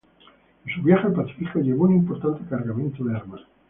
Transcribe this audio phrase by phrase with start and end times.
[0.65, 3.41] En su viaje al Pacífico, llevó un importante cargamento de armas.